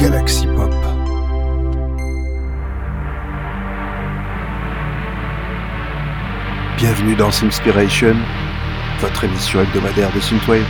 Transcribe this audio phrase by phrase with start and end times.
[0.00, 0.72] Galaxy Pop.
[6.78, 8.16] Bienvenue dans Inspiration,
[9.00, 10.64] votre émission hebdomadaire de Synthwave.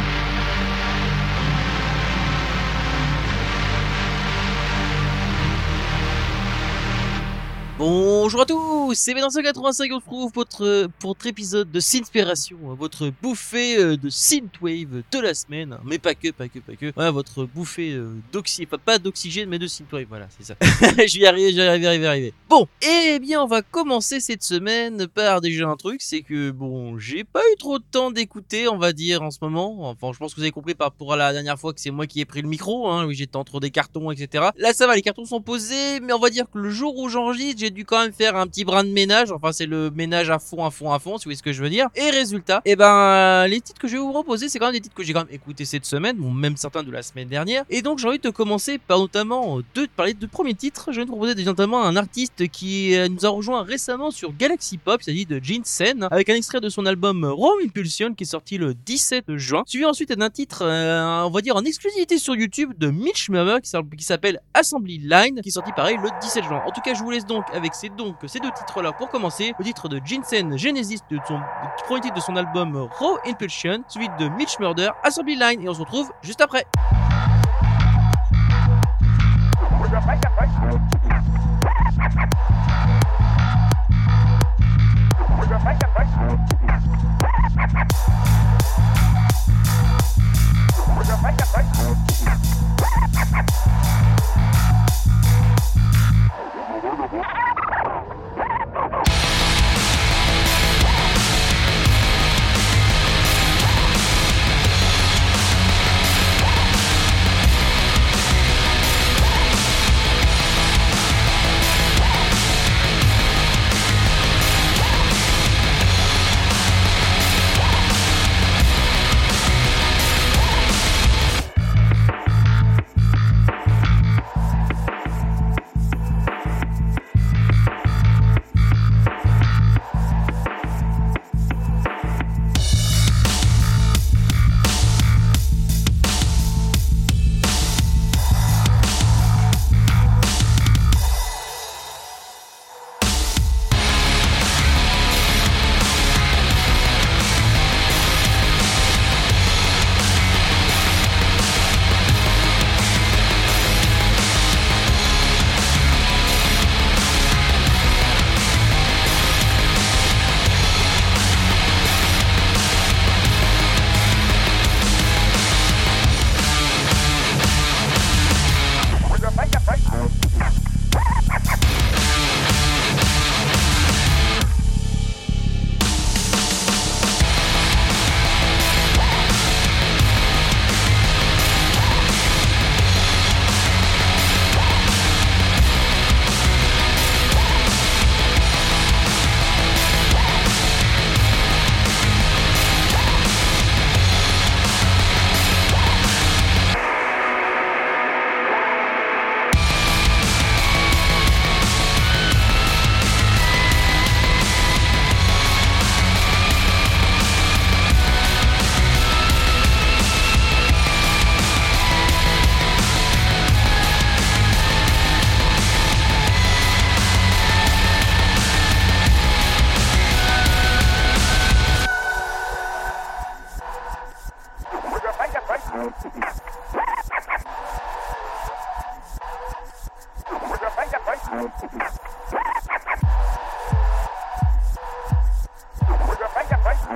[8.23, 11.81] Bonjour à tous, c'est dans 85 on se retrouve pour votre, pour votre épisode de
[11.81, 16.77] Synspiration, votre bouffée euh, de Synthwave de la semaine, mais pas que, pas que, pas
[16.77, 20.55] que, voilà, votre bouffée euh, d'oxygène, pas d'oxygène mais de Synthwave, voilà, c'est ça.
[20.61, 22.35] je vais y arriver, je vais y arriver, arriver, arriver.
[22.51, 26.99] Bon, eh bien on va commencer cette semaine par déjà un truc, c'est que bon,
[26.99, 30.19] j'ai pas eu trop de temps d'écouter, on va dire, en ce moment, enfin je
[30.19, 32.21] pense que vous avez compris par rapport à la dernière fois que c'est moi qui
[32.21, 34.51] ai pris le micro, hein, oui j'étais entre des cartons, etc.
[34.59, 37.09] Là ça va, les cartons sont posés, mais on va dire que le jour où
[37.09, 39.33] j'enregistre, j'ai dû quand même faire un petit brin de ménage.
[39.33, 41.53] Enfin, c'est le ménage à fond, à fond, à fond, si vous voyez ce que
[41.53, 41.89] je veux dire.
[41.97, 44.81] Et résultat, eh ben, les titres que je vais vous proposer, c'est quand même des
[44.81, 47.65] titres que j'ai quand même écouté cette semaine, bon, même certains de la semaine dernière.
[47.71, 50.93] Et donc, j'ai envie de commencer par notamment deux, parler de premiers titres.
[50.93, 54.79] Je vais vous proposer notamment un artiste qui euh, nous a rejoint récemment sur Galaxy
[54.79, 58.25] Pop, il s'agit de Gene Sen, avec un extrait de son album Rome Impulsion qui
[58.25, 59.63] est sorti le 17 juin.
[59.67, 63.57] Suivi ensuite d'un titre, euh, on va dire en exclusivité sur YouTube de Mitch Murmer
[63.63, 66.63] qui s'appelle Assembly Line, qui est sorti pareil le 17 juin.
[66.67, 69.55] En tout cas, je vous laisse donc avec ces donc ces deux titres-là pour commencer.
[69.59, 71.41] Le titre de Jinsen Genesis, de son,
[71.85, 75.75] premier titre de son album Raw Impulsion, suivi de Mitch Murder, Assembly Line, et on
[75.75, 76.67] se retrouve juste après.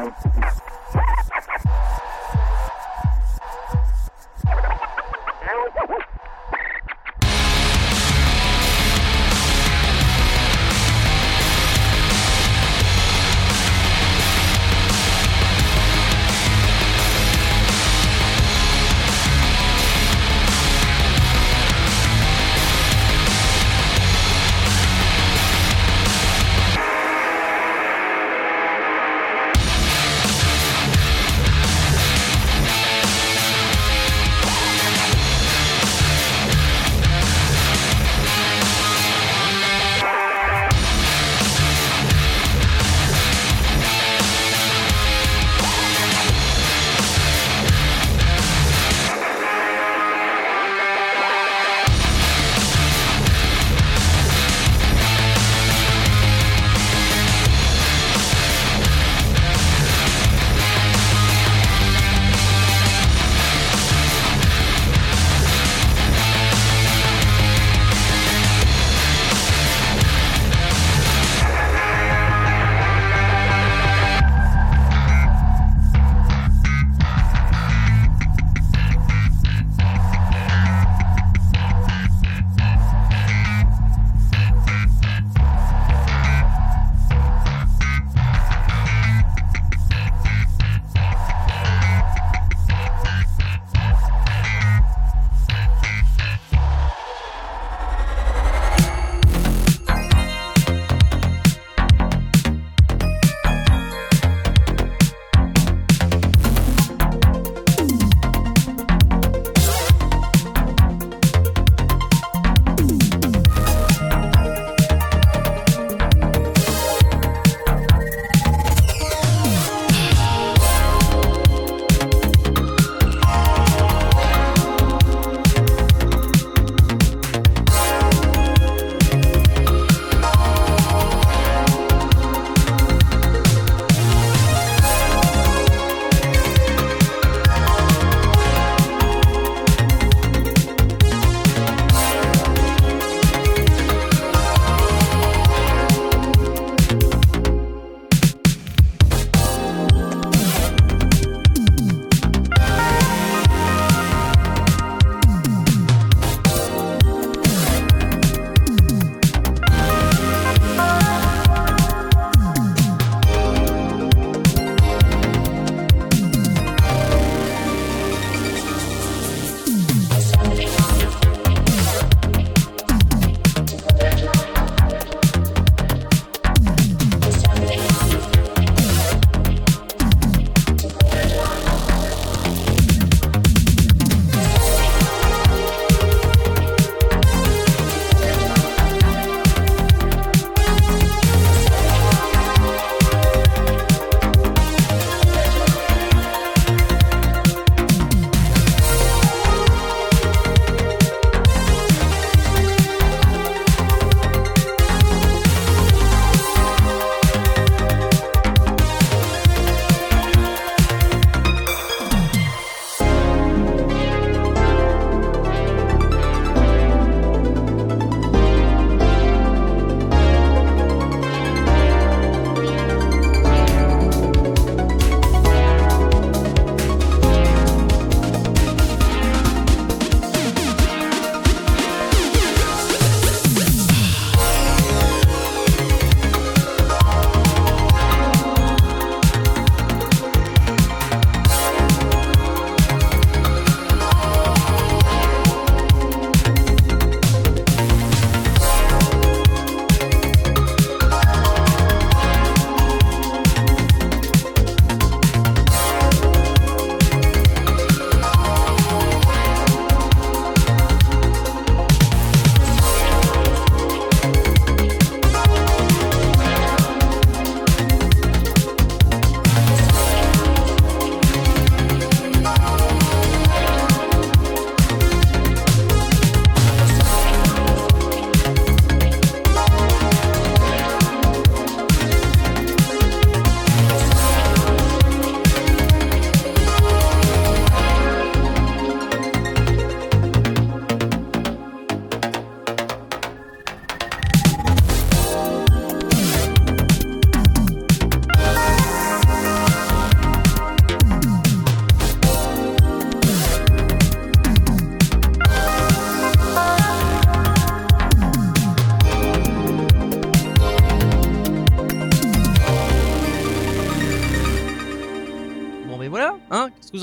[0.04, 0.53] Thank you.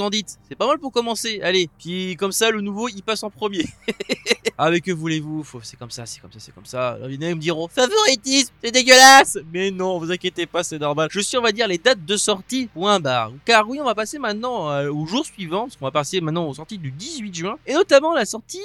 [0.09, 1.39] Dites C'est pas mal pour commencer.
[1.41, 3.65] Allez, puis comme ça, le nouveau, il passe en premier.
[4.57, 5.45] Avec que voulez-vous?
[5.63, 6.97] C'est comme ça, c'est comme ça, c'est comme ça.
[7.09, 9.39] Ils me diront favoritisme, c'est dégueulasse.
[9.51, 11.09] Mais non, vous inquiétez pas, c'est normal.
[11.11, 12.67] Je suis, on va dire, les dates de sortie.
[12.73, 13.31] Point barre.
[13.45, 16.47] Car oui, on va passer maintenant euh, au jour suivant, parce qu'on va passer maintenant
[16.47, 18.59] aux sorties du 18 juin, et notamment la sortie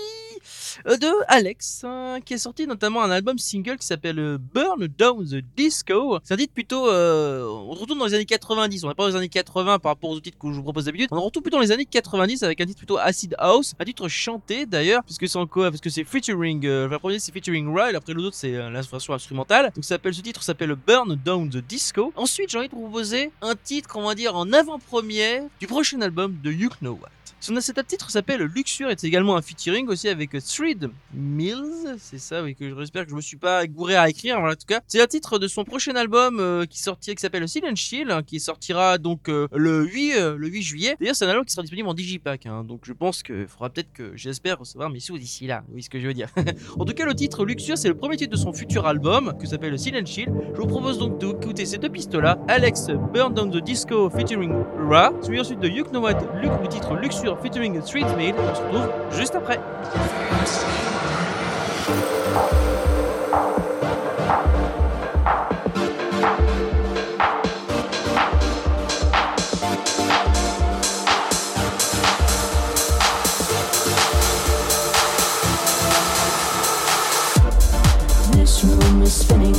[0.84, 5.24] de Alex, hein, qui a sorti notamment un album single qui s'appelle euh, Burn Down
[5.26, 6.18] the Disco.
[6.22, 8.84] C'est un titre plutôt, euh, on retourne dans les années 90.
[8.84, 10.84] On n'est pas dans les années 80 par rapport aux titres que je vous propose
[10.84, 11.08] d'habitude.
[11.10, 14.08] On retourne plutôt dans les années 90 avec un titre plutôt acid house, un titre
[14.08, 16.64] chanté d'ailleurs, puisque c'est encore, parce que c'est featuring.
[16.66, 19.72] Euh, le premier c'est featuring Ryle, après l'autre c'est euh, la instrumentale.
[19.74, 22.12] Donc ça s'appelle, ce titre s'appelle Burn Down the Disco.
[22.16, 26.36] Ensuite, j'ai envie de proposer un titre, on va dire en avant-première du prochain album
[26.42, 27.15] de Know What.
[27.46, 31.94] Son cet titre s'appelle Luxure et c'est également un featuring aussi avec Thread Mills.
[31.96, 34.40] C'est ça, oui, que j'espère que je me suis pas gouré à écrire.
[34.40, 37.20] Voilà, en tout cas, c'est un titre de son prochain album euh, qui sortira, qui
[37.20, 40.96] s'appelle Silent Shield, hein, qui sortira donc euh, le 8 euh, le 8 juillet.
[40.98, 42.46] D'ailleurs, c'est un album qui sera disponible en digipack.
[42.46, 45.62] Hein, donc je pense qu'il faudra peut-être que j'espère recevoir mes sous d'ici là.
[45.72, 46.30] Oui, ce que je veux dire.
[46.80, 49.46] en tout cas, le titre Luxure, c'est le premier titre de son futur album qui
[49.46, 50.34] s'appelle Silent Shield.
[50.52, 52.40] Je vous propose donc d'écouter ces deux pistes-là.
[52.48, 54.52] Alex Burn Down the Disco featuring
[54.90, 58.34] Ra, suivi ensuite de You Know What, Luc, le titre Luxure featuring Street Mail.
[58.38, 59.60] On se retrouve juste après.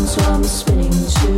[0.07, 1.37] So I'm spinning too.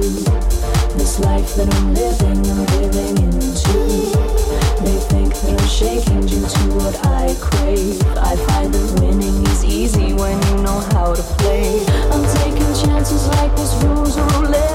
[0.96, 4.49] This life that I'm living, I'm living into.
[5.80, 8.02] Shaking due to what I crave.
[8.18, 11.86] I find that winning is easy when you know how to play.
[12.12, 14.69] I'm taking chances like this rules roulette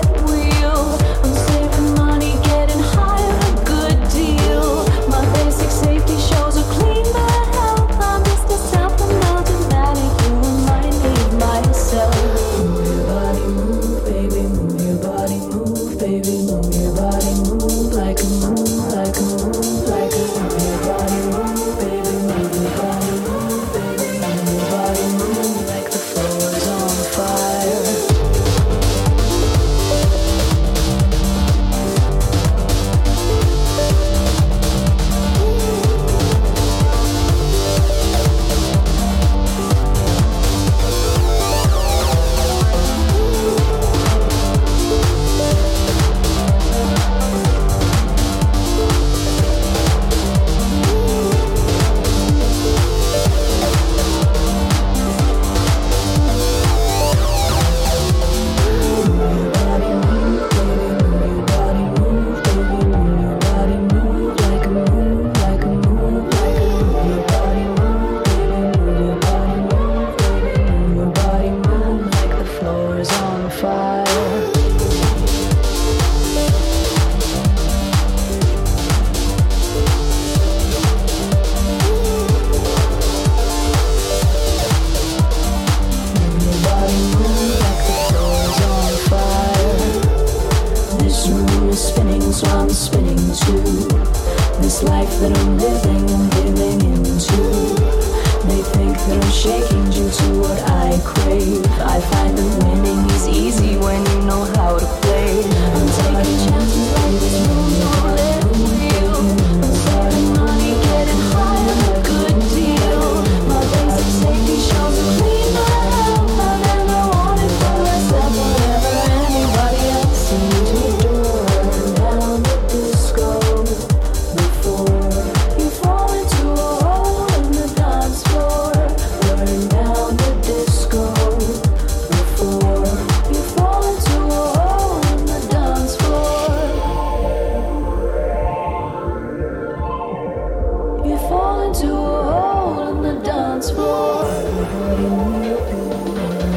[144.64, 145.04] Daddy,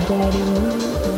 [0.08, 0.40] Daddy,
[1.02, 1.17] Daddy.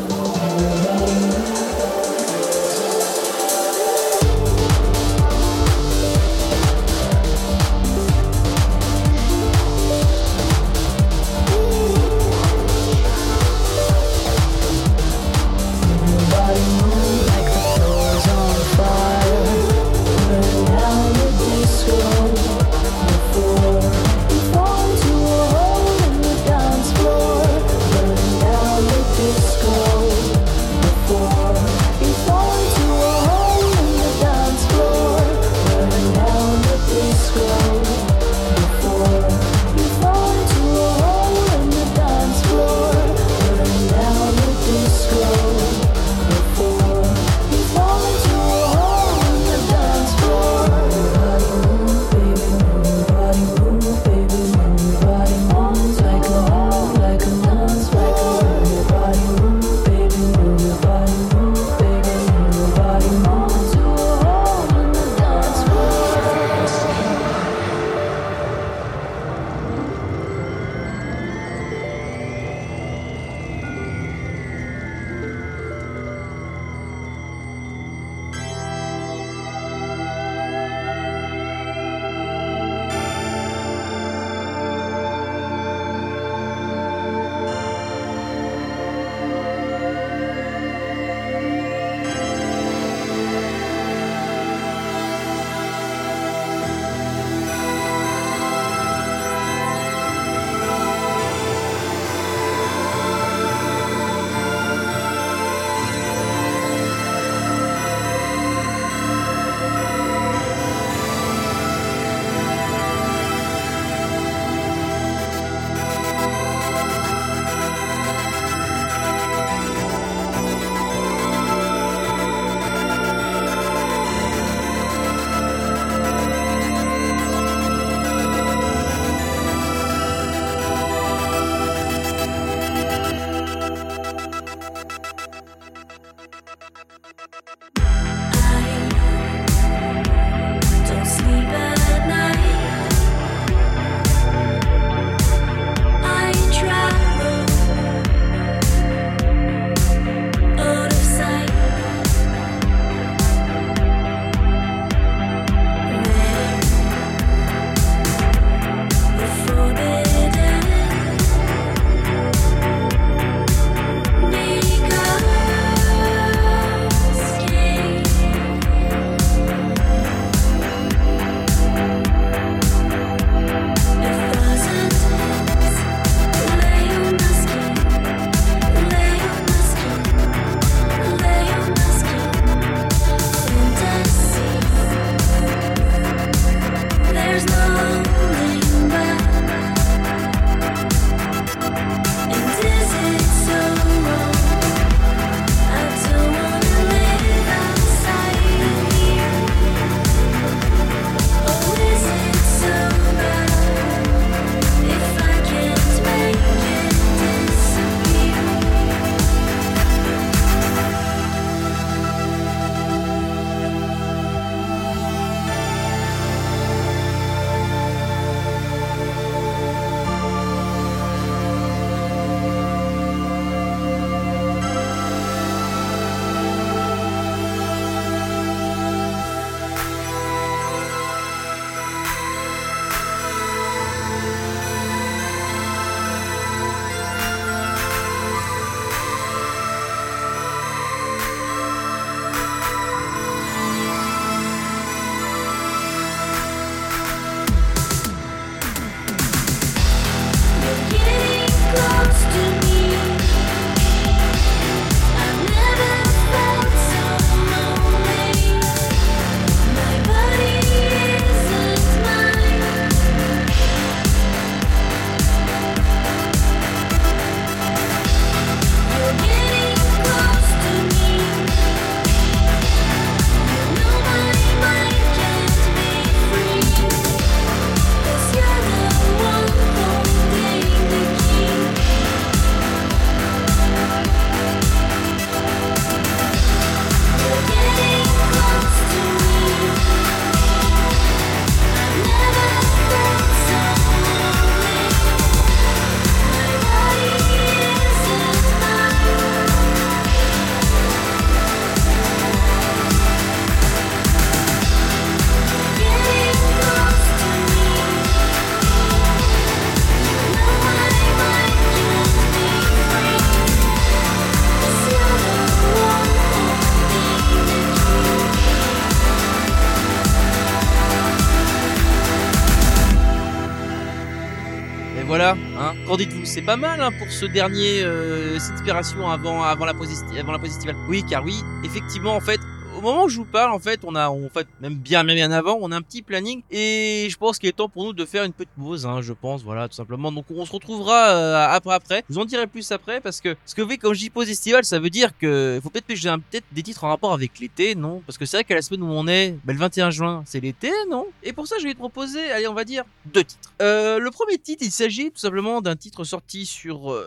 [326.29, 330.75] C'est pas mal hein, pour ce dernier euh, inspiration avant avant la avant la estivale.
[330.87, 332.39] Oui, car oui, effectivement, en fait.
[332.79, 335.29] Au moment où je vous parle, en fait, on a, en fait, même bien, bien,
[335.31, 338.05] avant, on a un petit planning et je pense qu'il est temps pour nous de
[338.05, 340.13] faire une petite pause, hein, je pense, voilà, tout simplement.
[340.13, 342.05] Donc, on se retrouvera euh, après, après.
[342.09, 344.29] Vous en dirai plus après parce que, ce que vous voyez, quand je dis pause
[344.29, 347.37] estivale, ça veut dire que faut peut-être que j'ai peut-être des titres en rapport avec
[347.42, 348.01] l'été, non?
[348.07, 350.39] Parce que c'est vrai qu'à la semaine où on est, ben, le 21 juin, c'est
[350.39, 351.05] l'été, non?
[351.22, 353.51] Et pour ça, je vais te proposer, allez, on va dire deux titres.
[353.61, 357.05] Euh, le premier titre, il s'agit tout simplement d'un titre sorti sur, euh,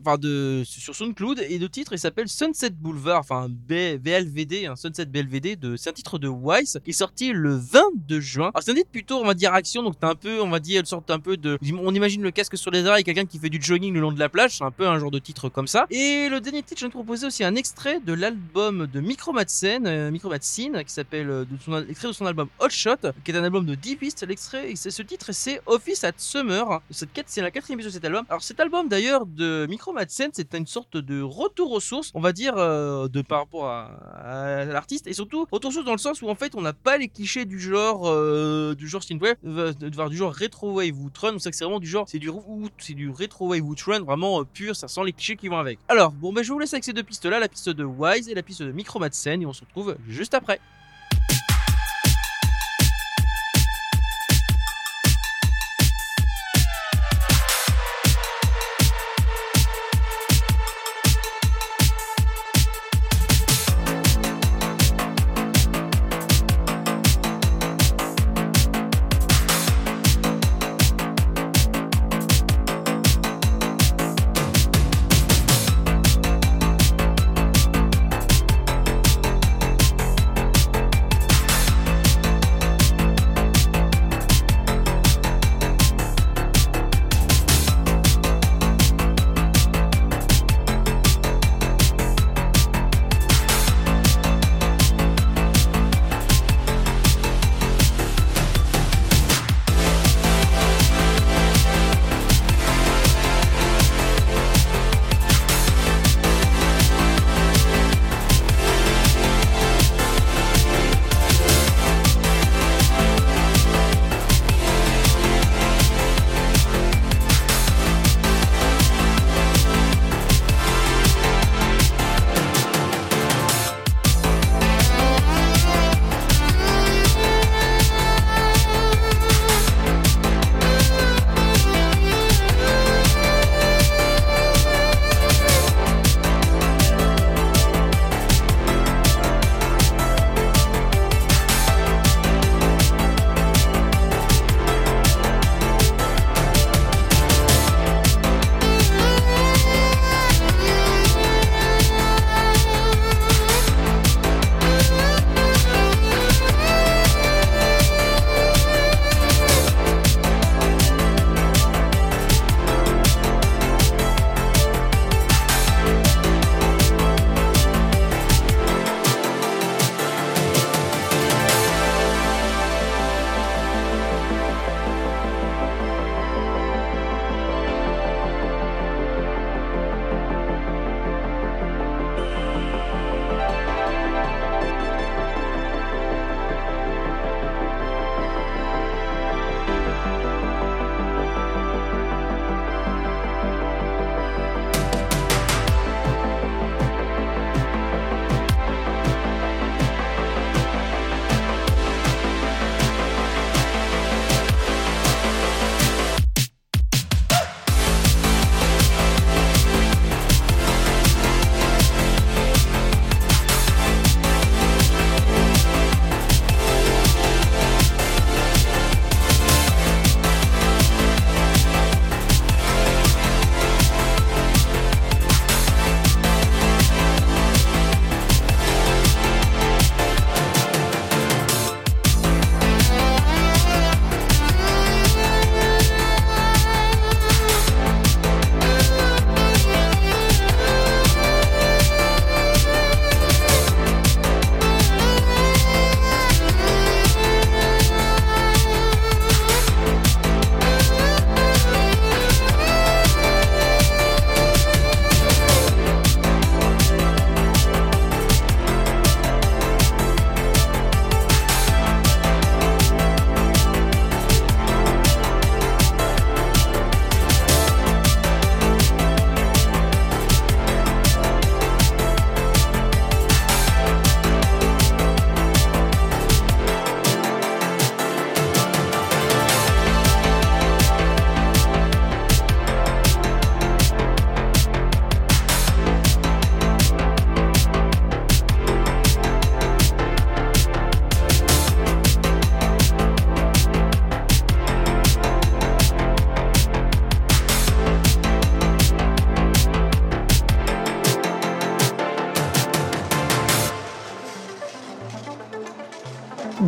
[0.00, 4.74] enfin de sur SoundCloud et le titre il s'appelle Sunset Boulevard, enfin B- BLVD, hein,
[4.74, 5.56] Sunset BLVD.
[5.56, 8.50] De, c'est un titre de Wise qui est sorti le 22 juin.
[8.54, 10.60] Alors c'est un titre plutôt, on va dire action, donc t'as un peu, on va
[10.60, 13.38] dire une sorte un peu de, on imagine le casque sur les oreilles, quelqu'un qui
[13.38, 15.48] fait du jogging le long de la plage, c'est un peu un genre de titre
[15.48, 15.86] comme ça.
[15.90, 19.32] Et le dernier titre, je viens de proposer aussi un extrait de l'album de Micro
[19.32, 23.12] Madsen, euh, Micro Madsen, qui s'appelle euh, de son, extrait de son album Hot Shot,
[23.24, 24.26] qui est un album de 10 pistes.
[24.26, 26.80] L'extrait, c'est ce titre, c'est Office at Summer.
[26.90, 28.24] Cette quête, c'est la quatrième pièce de cet album.
[28.28, 32.20] Alors cet album d'ailleurs de Micro Madsen, c'est une sorte de retour aux sources, on
[32.20, 33.90] va dire, euh, de par rapport à,
[34.24, 36.96] à l'artiste, et surtout aux sources dans le sens où en fait on n'a pas
[36.96, 41.34] les clichés du genre euh, du genre synthwave, euh, du genre retro wave ou trun.
[41.34, 42.30] On sait c'est vraiment du genre, c'est du
[42.78, 44.76] c'est du retro wave ou vraiment euh, pur.
[44.76, 45.78] Ça sent les clichés qui vont avec.
[45.88, 48.28] Alors bon, ben je vous laisse avec ces deux pistes là, la piste de Wise
[48.28, 50.60] et la piste de Micro Madsen, et on se retrouve juste après.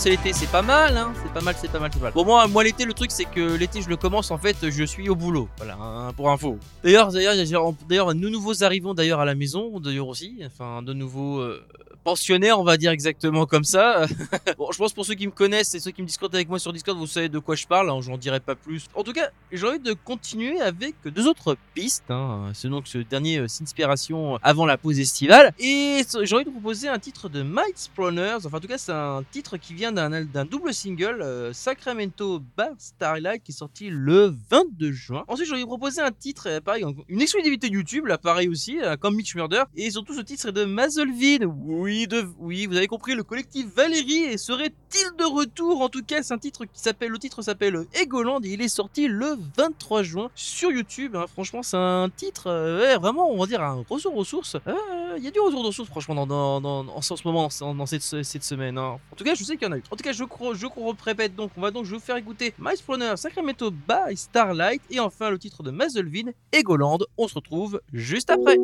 [0.00, 2.12] Commencer l'été C'est pas mal, hein C'est pas mal, c'est pas mal, c'est pas mal.
[2.12, 4.84] Pour moi, moi l'été, le truc c'est que l'été je le commence en fait, je
[4.84, 5.48] suis au boulot.
[5.58, 6.58] Voilà, hein, pour info.
[6.82, 7.34] D'ailleurs, d'ailleurs,
[7.88, 10.40] d'ailleurs, nous nouveaux arrivons d'ailleurs à la maison, d'ailleurs aussi.
[10.46, 11.62] Enfin, de nouveaux euh,
[12.04, 14.06] pensionnaires, on va dire exactement comme ça.
[14.58, 16.58] bon, je pense pour ceux qui me connaissent et ceux qui me discutent avec moi
[16.58, 17.90] sur Discord, vous savez de quoi je parle.
[17.90, 18.86] hein, J'en dirai pas plus.
[18.94, 22.10] En tout cas, j'ai envie de continuer avec deux autres pistes.
[22.10, 22.50] Hein.
[22.54, 25.52] C'est donc ce dernier euh, Sinspiration avant la pause estivale.
[25.58, 28.38] Et j'ai envie de proposer un titre de Might Spawners.
[28.44, 32.70] Enfin, en tout cas, c'est un titre qui vient d'un double single, euh, Sacramento Bar
[32.78, 35.24] Starlight, qui est sorti le 22 juin.
[35.28, 38.78] Ensuite, j'ai envie de proposer un titre, euh, pareil, une exclusivité YouTube, là, pareil aussi,
[38.82, 39.62] euh, comme Mitch Murder.
[39.76, 41.46] Et surtout, ce titre est de Mazelvin.
[41.46, 41.89] Oui,
[42.38, 45.80] oui, vous avez compris, le collectif Valérie serait-il de retour?
[45.80, 48.68] En tout cas, c'est un titre qui s'appelle, le titre s'appelle Egoland et il est
[48.68, 51.16] sorti le 23 juin sur YouTube.
[51.16, 51.26] hein.
[51.32, 54.56] Franchement, c'est un titre, euh, vraiment, on va dire un retour aux sources.
[54.66, 58.44] Euh, Il y a du retour aux sources, franchement, en ce moment, dans, cette, cette
[58.44, 58.78] semaine.
[58.78, 58.98] hein.
[59.12, 59.82] En tout cas, je sais qu'il y en a eu.
[59.90, 62.16] En tout cas, je crois, je crois, répète donc, on va donc, je vous faire
[62.16, 66.98] écouter My Spawner, Sacramento by Starlight et enfin le titre de Mazelvin, Egoland.
[67.18, 68.56] On se retrouve juste après.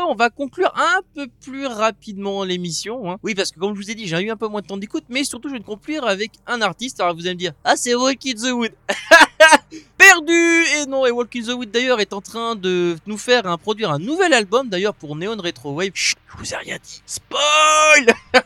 [0.00, 3.10] On va conclure un peu plus rapidement l'émission.
[3.10, 3.18] Hein.
[3.22, 4.76] Oui, parce que comme je vous ai dit, j'ai eu un peu moins de temps
[4.76, 7.00] d'écoute, mais surtout je vais conclure avec un artiste.
[7.00, 8.72] Alors vous allez me dire, ah c'est Walk in the Wood.
[10.02, 13.56] Perdu Et non, et Walk in the Wood d'ailleurs est en train de nous faire
[13.58, 15.92] produire un nouvel album d'ailleurs pour Neon Retro Wave.
[15.94, 17.02] Chut, je vous ai rien dit.
[17.06, 18.12] Spoil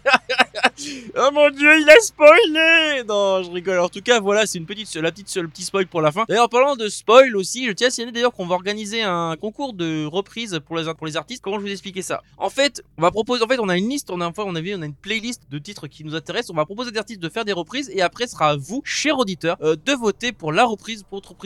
[1.16, 3.78] Oh mon dieu, il a spoilé Non, je rigole.
[3.78, 6.24] En tout cas, voilà, c'est une petite, la petite, le petit spoil pour la fin.
[6.28, 9.72] D'ailleurs, parlant de spoil aussi, je tiens à signaler d'ailleurs qu'on va organiser un concours
[9.72, 11.42] de reprise pour les, pour les artistes.
[11.42, 12.22] Comment je vous expliquer ça?
[12.36, 14.74] En fait, on va proposer, en fait, on a une liste, on a, on avait,
[14.74, 16.50] on a une playlist de titres qui nous intéressent.
[16.50, 18.82] On va proposer des artistes de faire des reprises et après, ce sera à vous,
[18.84, 21.45] chers auditeurs, euh, de voter pour la reprise, pour votre reprise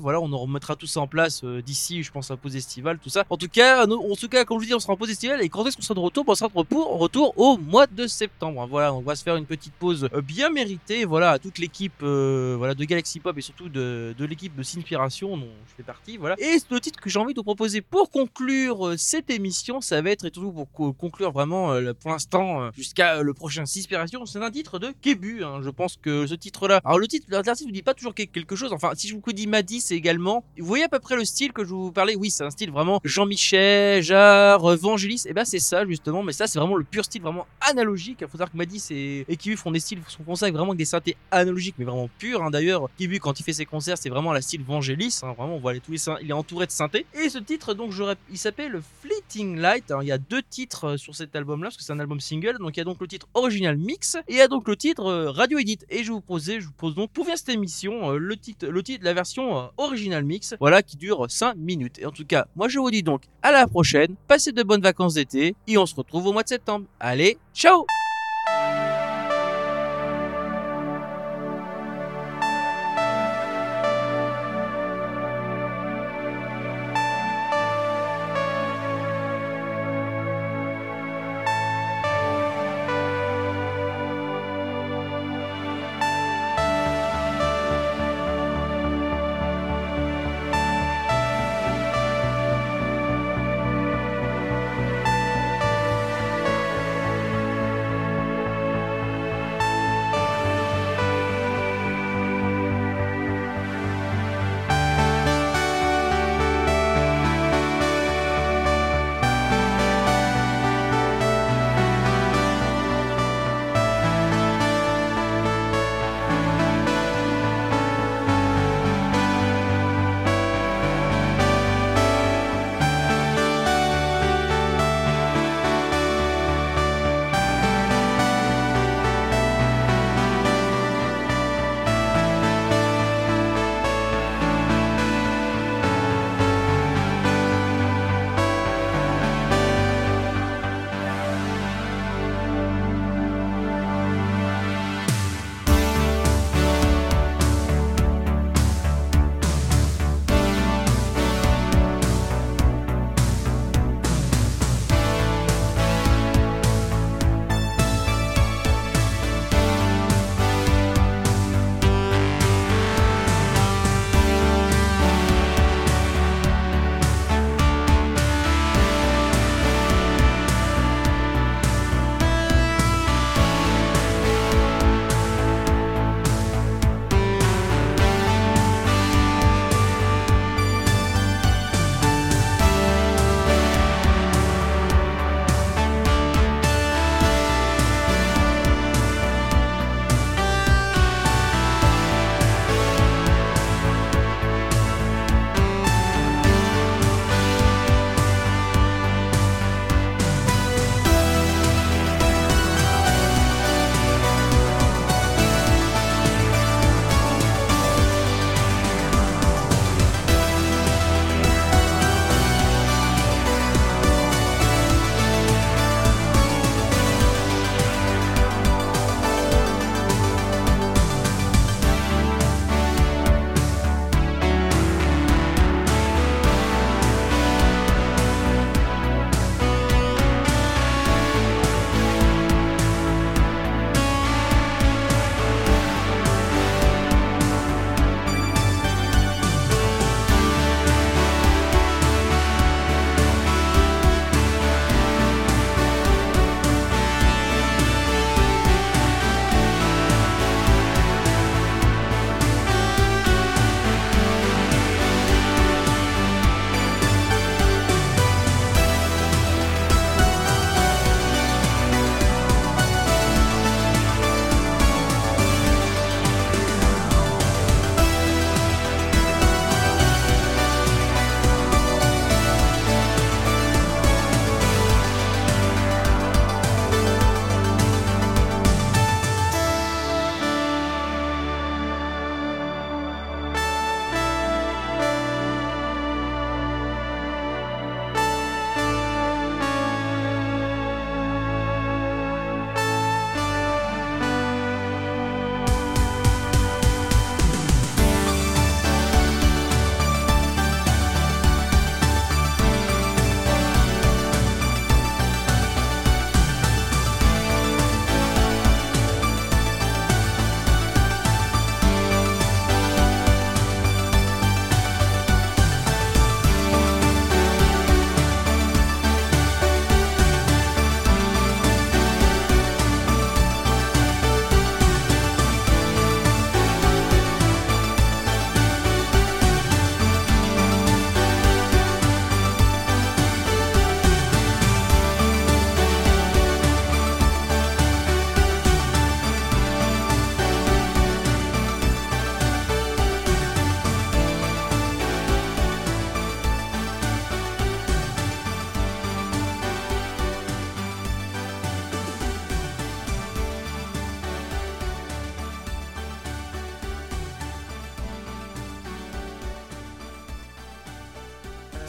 [0.00, 2.98] Voilà, on en remettra tout ça en place euh, d'ici, je pense, à pause estivale,
[2.98, 3.24] tout ça.
[3.30, 5.10] En tout cas, nous, en tout cas, comme je vous dis, on sera en pause
[5.10, 6.24] estivale et quand est-ce qu'on sera de retour?
[6.26, 8.66] On sera de retour, au mois de septembre.
[8.68, 11.04] Voilà, on va se faire une petite pause euh, bien méritée.
[11.04, 15.36] Voilà, toute l'équipe, euh, voilà, de Galaxy Pop et surtout de, de l'équipe de Sinspiration
[15.36, 16.16] dont je fais partie.
[16.16, 16.36] Voilà.
[16.38, 20.10] Et le titre que j'ai envie de vous proposer pour conclure cette émission, ça va
[20.10, 21.68] être et toujours pour co- conclure vraiment
[22.00, 25.44] pour l'instant jusqu'à le prochain Sinspiration, c'est un titre de Kebu.
[25.44, 25.60] hein.
[25.62, 26.80] Je pense que ce titre-là.
[26.84, 28.72] Alors le titre, l'artiste vous dit pas toujours quel- quelque chose.
[28.72, 30.44] Enfin, si je vous dis Maddy, c'est également.
[30.58, 32.16] Vous voyez à peu près le style que je vous parlais.
[32.16, 35.24] Oui, c'est un style vraiment Jean-Michel, Jarre, Vangelis.
[35.26, 36.22] Et ben c'est ça justement.
[36.22, 38.18] Mais ça, c'est vraiment le pur style vraiment analogique.
[38.20, 40.84] Il faut savoir que c'est et Kibu font des styles, font ça avec vraiment des
[40.84, 42.42] synthés analogiques, mais vraiment purs.
[42.42, 42.50] hein.
[42.50, 45.20] D'ailleurs, Kibu quand il fait ses concerts, c'est vraiment la style Vangelis.
[45.22, 45.34] hein.
[45.36, 47.06] Vraiment, on voit les, tous les il est entouré de synthés.
[47.14, 47.92] Et ce titre, donc,
[48.30, 49.90] il s'appelle Fleeting Light.
[49.90, 52.20] Alors, il y a deux titres euh, sur cet album-là, parce que c'est un album
[52.20, 52.58] single.
[52.58, 54.76] Donc, il y a donc le titre Original Mix et il y a donc le
[54.76, 55.78] titre euh, Radio Edit.
[55.90, 58.82] Et je vous je vous pose donc pour bien cette émission euh, le titre, le
[58.82, 61.98] titre, la version euh, Original Mix, voilà, qui dure 5 minutes.
[61.98, 64.14] Et en tout cas, moi, je vous dis donc à la prochaine.
[64.28, 66.86] Passez de bonnes vacances d'été et on se retrouve au mois de septembre.
[67.00, 67.84] Allez, ciao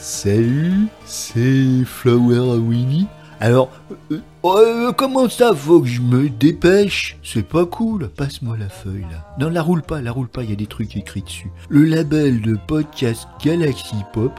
[0.08, 3.08] Salut, c'est Flower Winnie.
[3.40, 3.72] Alors,
[4.12, 7.18] euh, euh, comment ça faut que je me dépêche?
[7.24, 9.34] C'est pas cool, passe-moi la feuille là.
[9.40, 11.50] Non, la roule pas, la roule pas, il y a des trucs écrits dessus.
[11.68, 14.30] Le label de podcast Galaxy Pop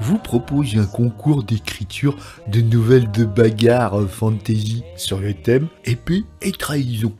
[0.00, 2.16] vous propose un concours d'écriture
[2.46, 7.12] de nouvelles de bagarre euh, fantasy sur le thème épée et trahison.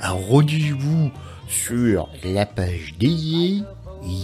[0.00, 1.12] Alors rendez-vous
[1.46, 3.62] sur la page dédiée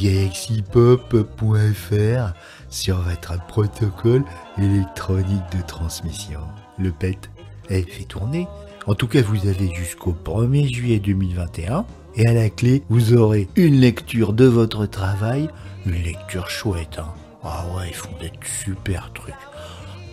[0.02, 2.34] galaxypop.fr
[2.70, 4.24] sur votre protocole
[4.58, 6.40] électronique de transmission.
[6.78, 7.30] Le PET
[7.68, 8.46] est fait tourner.
[8.86, 11.84] En tout cas, vous avez jusqu'au 1er juillet 2021.
[12.16, 15.48] Et à la clé, vous aurez une lecture de votre travail.
[15.86, 17.12] Une lecture chouette, hein.
[17.44, 19.34] Ah ouais, ils font des super trucs.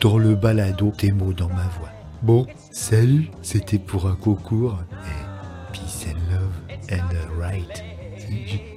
[0.01, 1.89] Dans le balado, tes mots dans ma voix.
[2.21, 4.77] Bon, salut, c'était pour un concours.
[4.91, 7.83] Et peace and love and right.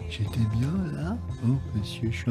[0.09, 2.31] J'étais bien là Oh, monsieur, je